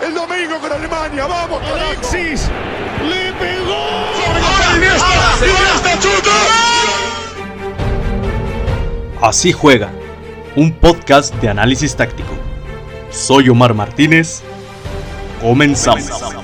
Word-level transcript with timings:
El 0.00 0.14
domingo 0.14 0.58
con 0.60 0.72
Alemania. 0.72 1.26
¡Vamos, 1.26 1.60
Alexis! 1.62 2.48
¡Le 3.08 3.32
pegó! 3.34 4.08
Así 9.20 9.52
juega, 9.52 9.90
un 10.54 10.72
podcast 10.72 11.34
de 11.36 11.48
análisis 11.48 11.96
táctico. 11.96 12.32
Soy 13.10 13.48
Omar 13.48 13.74
Martínez. 13.74 14.42
Comenzamos. 15.40 16.37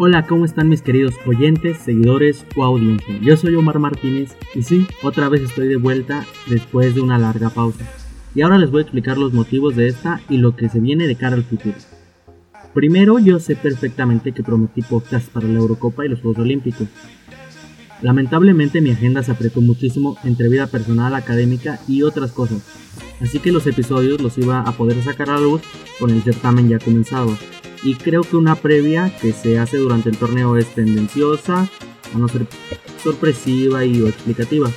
Hola, 0.00 0.26
¿cómo 0.26 0.44
están 0.44 0.68
mis 0.68 0.80
queridos 0.80 1.16
oyentes, 1.26 1.78
seguidores 1.78 2.46
o 2.54 2.62
audiencia? 2.62 3.18
Yo 3.20 3.36
soy 3.36 3.56
Omar 3.56 3.80
Martínez 3.80 4.36
y 4.54 4.62
sí, 4.62 4.86
otra 5.02 5.28
vez 5.28 5.42
estoy 5.42 5.66
de 5.66 5.76
vuelta 5.76 6.24
después 6.46 6.94
de 6.94 7.00
una 7.00 7.18
larga 7.18 7.50
pausa. 7.50 7.84
Y 8.32 8.42
ahora 8.42 8.58
les 8.58 8.70
voy 8.70 8.78
a 8.78 8.82
explicar 8.82 9.18
los 9.18 9.32
motivos 9.32 9.74
de 9.74 9.88
esta 9.88 10.20
y 10.28 10.36
lo 10.36 10.54
que 10.54 10.68
se 10.68 10.78
viene 10.78 11.08
de 11.08 11.16
cara 11.16 11.34
al 11.34 11.42
futuro. 11.42 11.74
Primero, 12.74 13.18
yo 13.18 13.40
sé 13.40 13.56
perfectamente 13.56 14.30
que 14.30 14.44
prometí 14.44 14.82
podcast 14.82 15.32
para 15.32 15.48
la 15.48 15.58
Eurocopa 15.58 16.06
y 16.06 16.10
los 16.10 16.20
Juegos 16.20 16.42
Olímpicos. 16.42 16.86
Lamentablemente 18.00 18.80
mi 18.80 18.90
agenda 18.90 19.24
se 19.24 19.32
apretó 19.32 19.60
muchísimo 19.60 20.16
entre 20.22 20.48
vida 20.48 20.68
personal, 20.68 21.16
académica 21.16 21.80
y 21.88 22.04
otras 22.04 22.30
cosas, 22.30 22.62
así 23.20 23.40
que 23.40 23.50
los 23.50 23.66
episodios 23.66 24.20
los 24.20 24.38
iba 24.38 24.60
a 24.60 24.70
poder 24.70 25.02
sacar 25.02 25.28
a 25.28 25.40
luz 25.40 25.62
con 25.98 26.10
el 26.10 26.22
certamen 26.22 26.68
ya 26.68 26.78
comenzado 26.78 27.36
y 27.82 27.94
creo 27.94 28.22
que 28.22 28.36
una 28.36 28.56
previa 28.56 29.16
que 29.20 29.32
se 29.32 29.58
hace 29.58 29.76
durante 29.78 30.08
el 30.08 30.16
torneo 30.16 30.56
es 30.56 30.66
tendenciosa, 30.74 31.68
a 32.14 32.18
no 32.18 32.28
ser 32.28 32.46
sorpresiva 33.02 33.84
y 33.84 34.00
o 34.00 34.08
explicativa. 34.08 34.70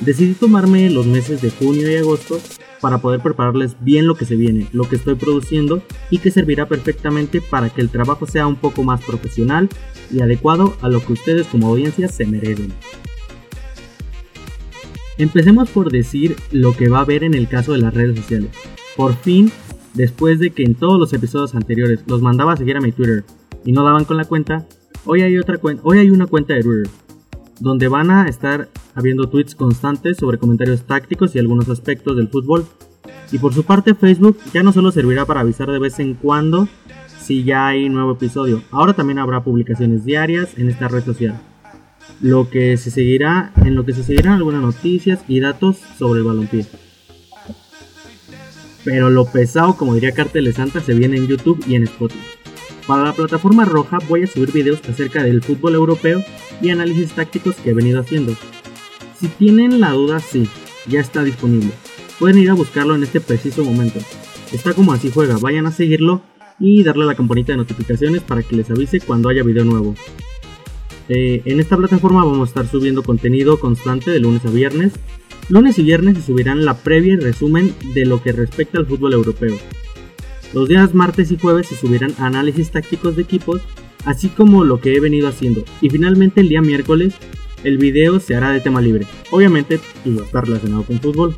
Decidí 0.00 0.34
tomarme 0.34 0.90
los 0.90 1.06
meses 1.06 1.40
de 1.42 1.50
junio 1.50 1.90
y 1.90 1.96
agosto 1.96 2.40
para 2.80 2.98
poder 2.98 3.20
prepararles 3.20 3.76
bien 3.80 4.06
lo 4.06 4.16
que 4.16 4.24
se 4.24 4.34
viene, 4.34 4.66
lo 4.72 4.88
que 4.88 4.96
estoy 4.96 5.14
produciendo 5.14 5.82
y 6.10 6.18
que 6.18 6.32
servirá 6.32 6.66
perfectamente 6.66 7.40
para 7.40 7.70
que 7.70 7.80
el 7.80 7.88
trabajo 7.88 8.26
sea 8.26 8.46
un 8.46 8.56
poco 8.56 8.82
más 8.82 9.00
profesional 9.02 9.68
y 10.10 10.20
adecuado 10.20 10.76
a 10.82 10.88
lo 10.88 11.04
que 11.04 11.12
ustedes 11.12 11.46
como 11.46 11.68
audiencia 11.68 12.08
se 12.08 12.26
merecen. 12.26 12.72
Empecemos 15.18 15.70
por 15.70 15.92
decir 15.92 16.36
lo 16.50 16.76
que 16.76 16.88
va 16.88 16.98
a 16.98 17.02
haber 17.02 17.22
en 17.22 17.34
el 17.34 17.46
caso 17.46 17.72
de 17.72 17.78
las 17.78 17.94
redes 17.94 18.18
sociales. 18.18 18.50
Por 18.96 19.14
fin 19.14 19.52
después 19.94 20.38
de 20.38 20.50
que 20.50 20.64
en 20.64 20.74
todos 20.74 20.98
los 20.98 21.12
episodios 21.12 21.54
anteriores 21.54 22.04
los 22.06 22.22
mandaba 22.22 22.52
a 22.52 22.56
seguir 22.56 22.76
a 22.76 22.80
mi 22.80 22.92
Twitter 22.92 23.24
y 23.64 23.72
no 23.72 23.84
daban 23.84 24.04
con 24.04 24.16
la 24.16 24.24
cuenta, 24.24 24.66
hoy 25.04 25.22
hay 25.22 25.38
otra 25.38 25.58
cuenta, 25.58 25.82
hoy 25.84 25.98
hay 25.98 26.10
una 26.10 26.26
cuenta 26.26 26.54
de 26.54 26.62
Twitter 26.62 26.90
donde 27.60 27.86
van 27.86 28.10
a 28.10 28.26
estar 28.28 28.68
habiendo 28.94 29.28
tweets 29.28 29.54
constantes 29.54 30.16
sobre 30.16 30.38
comentarios 30.38 30.82
tácticos 30.82 31.34
y 31.34 31.38
algunos 31.38 31.68
aspectos 31.68 32.16
del 32.16 32.28
fútbol. 32.28 32.66
Y 33.30 33.38
por 33.38 33.54
su 33.54 33.64
parte 33.64 33.94
Facebook 33.94 34.36
ya 34.52 34.62
no 34.62 34.72
solo 34.72 34.90
servirá 34.90 35.24
para 35.26 35.40
avisar 35.40 35.70
de 35.70 35.78
vez 35.78 35.98
en 36.00 36.14
cuando 36.14 36.68
si 37.20 37.44
ya 37.44 37.68
hay 37.68 37.88
nuevo 37.88 38.12
episodio, 38.12 38.62
ahora 38.72 38.94
también 38.94 39.20
habrá 39.20 39.44
publicaciones 39.44 40.04
diarias 40.04 40.58
en 40.58 40.68
esta 40.68 40.88
red 40.88 41.04
social. 41.04 41.40
Lo 42.20 42.50
que 42.50 42.76
se 42.76 42.90
seguirá, 42.90 43.52
en 43.64 43.76
lo 43.76 43.84
que 43.84 43.92
se 43.92 44.02
seguirán 44.02 44.34
algunas 44.34 44.60
noticias 44.60 45.24
y 45.28 45.38
datos 45.38 45.78
sobre 45.96 46.20
el 46.20 46.26
balompié. 46.26 46.66
Pero 48.84 49.10
lo 49.10 49.24
pesado, 49.26 49.76
como 49.76 49.94
diría 49.94 50.12
Cartel 50.12 50.52
Santa, 50.54 50.80
se 50.80 50.94
viene 50.94 51.16
en 51.16 51.28
YouTube 51.28 51.62
y 51.66 51.76
en 51.76 51.84
Spotify. 51.84 52.20
Para 52.86 53.04
la 53.04 53.12
plataforma 53.12 53.64
roja 53.64 53.98
voy 54.08 54.24
a 54.24 54.26
subir 54.26 54.50
videos 54.50 54.80
acerca 54.88 55.22
del 55.22 55.42
fútbol 55.42 55.74
europeo 55.74 56.22
y 56.60 56.70
análisis 56.70 57.12
tácticos 57.12 57.54
que 57.56 57.70
he 57.70 57.74
venido 57.74 58.00
haciendo. 58.00 58.34
Si 59.18 59.28
tienen 59.28 59.80
la 59.80 59.92
duda, 59.92 60.18
sí, 60.18 60.48
ya 60.88 61.00
está 61.00 61.22
disponible. 61.22 61.70
Pueden 62.18 62.38
ir 62.38 62.50
a 62.50 62.54
buscarlo 62.54 62.96
en 62.96 63.04
este 63.04 63.20
preciso 63.20 63.64
momento. 63.64 64.00
Está 64.52 64.74
como 64.74 64.92
así 64.92 65.10
juega, 65.12 65.38
vayan 65.38 65.66
a 65.66 65.72
seguirlo 65.72 66.22
y 66.58 66.82
darle 66.82 67.04
a 67.04 67.06
la 67.06 67.14
campanita 67.14 67.52
de 67.52 67.58
notificaciones 67.58 68.22
para 68.22 68.42
que 68.42 68.56
les 68.56 68.70
avise 68.70 69.00
cuando 69.00 69.28
haya 69.28 69.44
video 69.44 69.64
nuevo. 69.64 69.94
Eh, 71.08 71.42
en 71.44 71.60
esta 71.60 71.76
plataforma 71.76 72.24
vamos 72.24 72.48
a 72.48 72.50
estar 72.50 72.66
subiendo 72.66 73.02
contenido 73.02 73.58
constante 73.58 74.10
de 74.10 74.20
lunes 74.20 74.44
a 74.44 74.50
viernes 74.50 74.92
Lunes 75.48 75.78
y 75.78 75.82
viernes 75.82 76.16
se 76.16 76.22
subirán 76.22 76.64
la 76.64 76.78
previa 76.78 77.14
y 77.14 77.16
resumen 77.16 77.74
de 77.94 78.06
lo 78.06 78.22
que 78.22 78.32
respecta 78.32 78.78
al 78.78 78.86
fútbol 78.86 79.12
europeo. 79.12 79.56
Los 80.54 80.68
días 80.68 80.94
martes 80.94 81.30
y 81.30 81.38
jueves 81.38 81.66
se 81.66 81.76
subirán 81.76 82.14
análisis 82.18 82.70
tácticos 82.70 83.16
de 83.16 83.22
equipos, 83.22 83.60
así 84.04 84.28
como 84.28 84.64
lo 84.64 84.80
que 84.80 84.94
he 84.94 85.00
venido 85.00 85.28
haciendo. 85.28 85.64
Y 85.80 85.90
finalmente 85.90 86.40
el 86.40 86.48
día 86.48 86.62
miércoles 86.62 87.14
el 87.64 87.78
video 87.78 88.20
se 88.20 88.34
hará 88.34 88.50
de 88.50 88.60
tema 88.60 88.80
libre, 88.80 89.06
obviamente 89.30 89.80
y 90.04 90.14
va 90.14 90.22
a 90.22 90.26
estar 90.26 90.44
relacionado 90.44 90.82
con 90.84 91.00
fútbol. 91.00 91.34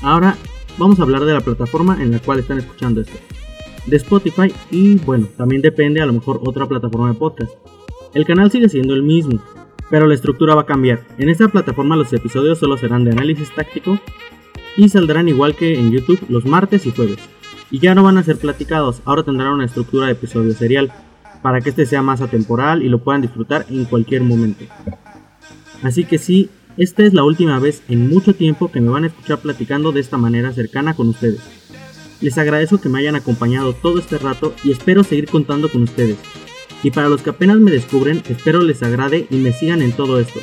Ahora 0.00 0.36
vamos 0.78 0.98
a 0.98 1.02
hablar 1.02 1.24
de 1.24 1.32
la 1.32 1.40
plataforma 1.40 2.02
en 2.02 2.10
la 2.12 2.18
cual 2.18 2.40
están 2.40 2.58
escuchando 2.58 3.00
esto. 3.00 3.18
De 3.86 3.96
Spotify 3.96 4.52
y 4.70 4.96
bueno, 4.96 5.28
también 5.36 5.60
depende 5.60 6.00
a 6.00 6.06
lo 6.06 6.12
mejor 6.12 6.40
otra 6.44 6.68
plataforma 6.68 7.08
de 7.08 7.14
podcast. 7.14 7.52
El 8.14 8.24
canal 8.24 8.50
sigue 8.50 8.68
siendo 8.68 8.94
el 8.94 9.02
mismo, 9.02 9.42
pero 9.92 10.06
la 10.06 10.14
estructura 10.14 10.54
va 10.54 10.62
a 10.62 10.66
cambiar. 10.66 11.04
En 11.18 11.28
esta 11.28 11.48
plataforma 11.48 11.96
los 11.96 12.10
episodios 12.14 12.58
solo 12.58 12.78
serán 12.78 13.04
de 13.04 13.10
análisis 13.10 13.54
táctico 13.54 14.00
y 14.74 14.88
saldrán 14.88 15.28
igual 15.28 15.54
que 15.54 15.78
en 15.78 15.92
YouTube 15.92 16.24
los 16.30 16.46
martes 16.46 16.86
y 16.86 16.92
jueves. 16.92 17.18
Y 17.70 17.78
ya 17.78 17.94
no 17.94 18.02
van 18.02 18.16
a 18.16 18.22
ser 18.22 18.38
platicados, 18.38 19.02
ahora 19.04 19.22
tendrán 19.22 19.52
una 19.52 19.66
estructura 19.66 20.06
de 20.06 20.12
episodio 20.12 20.54
serial 20.54 20.90
para 21.42 21.60
que 21.60 21.68
este 21.68 21.84
sea 21.84 22.00
más 22.00 22.22
atemporal 22.22 22.82
y 22.82 22.88
lo 22.88 23.04
puedan 23.04 23.20
disfrutar 23.20 23.66
en 23.68 23.84
cualquier 23.84 24.22
momento. 24.22 24.64
Así 25.82 26.04
que 26.04 26.16
sí, 26.16 26.48
esta 26.78 27.02
es 27.02 27.12
la 27.12 27.24
última 27.24 27.58
vez 27.58 27.82
en 27.88 28.08
mucho 28.08 28.34
tiempo 28.34 28.72
que 28.72 28.80
me 28.80 28.88
van 28.88 29.04
a 29.04 29.08
escuchar 29.08 29.40
platicando 29.40 29.92
de 29.92 30.00
esta 30.00 30.16
manera 30.16 30.52
cercana 30.52 30.94
con 30.94 31.10
ustedes. 31.10 31.42
Les 32.22 32.38
agradezco 32.38 32.80
que 32.80 32.88
me 32.88 33.00
hayan 33.00 33.16
acompañado 33.16 33.74
todo 33.74 33.98
este 33.98 34.16
rato 34.16 34.54
y 34.64 34.72
espero 34.72 35.04
seguir 35.04 35.28
contando 35.28 35.68
con 35.68 35.82
ustedes. 35.82 36.16
Y 36.82 36.90
para 36.90 37.08
los 37.08 37.22
que 37.22 37.30
apenas 37.30 37.58
me 37.58 37.70
descubren, 37.70 38.22
espero 38.28 38.60
les 38.60 38.82
agrade 38.82 39.26
y 39.30 39.36
me 39.36 39.52
sigan 39.52 39.82
en 39.82 39.92
todo 39.92 40.18
esto. 40.18 40.40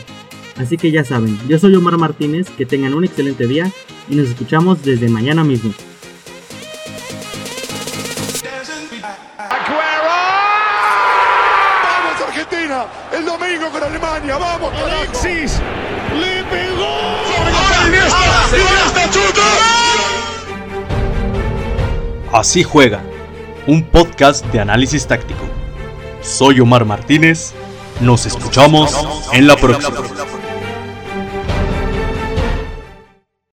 Así 0.57 0.77
que 0.77 0.91
ya 0.91 1.03
saben, 1.03 1.37
yo 1.47 1.59
soy 1.59 1.75
Omar 1.75 1.97
Martínez, 1.97 2.49
que 2.49 2.65
tengan 2.65 2.93
un 2.93 3.05
excelente 3.05 3.47
día 3.47 3.71
y 4.09 4.15
nos 4.15 4.29
escuchamos 4.29 4.83
desde 4.83 5.09
mañana 5.09 5.43
mismo. 5.43 5.73
¡Vamos 11.83 12.21
Argentina! 12.27 12.85
El 13.17 13.25
domingo 13.25 13.69
con 13.71 13.83
Alemania. 13.83 14.37
¡Vamos, 14.37 14.73
Alexis! 14.73 15.59
¡Le 16.19 16.43
pegó! 16.45 16.99
Así 22.31 22.61
juega, 22.61 23.01
un 23.65 23.83
podcast 23.83 24.45
de 24.47 24.59
análisis 24.59 25.07
táctico. 25.07 25.48
Soy 26.29 26.59
Omar 26.59 26.85
Martínez. 26.85 27.53
Nos 28.01 28.25
escuchamos 28.25 28.95
en 29.33 29.47
la 29.47 29.57
próxima. 29.57 29.97